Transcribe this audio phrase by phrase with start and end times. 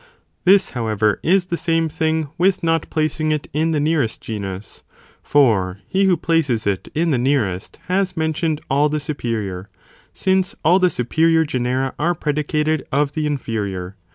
[0.45, 4.81] This however is the same thing with not placing it in the nearest genus,
[5.21, 9.69] for he who places it in the nearest, has mentioned all the superior,
[10.11, 13.95] since all the superior genera are predicated of the inferior.